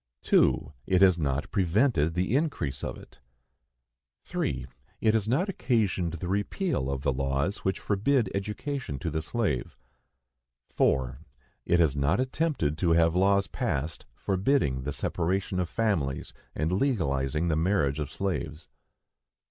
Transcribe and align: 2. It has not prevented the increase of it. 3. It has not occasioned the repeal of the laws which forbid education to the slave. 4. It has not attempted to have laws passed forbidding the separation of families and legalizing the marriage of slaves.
2. 0.23 0.73
It 0.87 1.03
has 1.03 1.19
not 1.19 1.51
prevented 1.51 2.15
the 2.15 2.35
increase 2.35 2.83
of 2.83 2.97
it. 2.97 3.19
3. 4.23 4.65
It 4.99 5.13
has 5.13 5.27
not 5.27 5.47
occasioned 5.47 6.13
the 6.13 6.27
repeal 6.27 6.89
of 6.89 7.03
the 7.03 7.13
laws 7.13 7.57
which 7.57 7.79
forbid 7.79 8.27
education 8.33 8.97
to 8.97 9.11
the 9.11 9.21
slave. 9.21 9.77
4. 10.73 11.19
It 11.67 11.79
has 11.79 11.95
not 11.95 12.19
attempted 12.19 12.79
to 12.79 12.93
have 12.93 13.13
laws 13.15 13.45
passed 13.45 14.07
forbidding 14.15 14.81
the 14.85 14.91
separation 14.93 15.59
of 15.59 15.69
families 15.69 16.33
and 16.55 16.71
legalizing 16.71 17.49
the 17.49 17.55
marriage 17.55 17.99
of 17.99 18.11
slaves. 18.11 18.69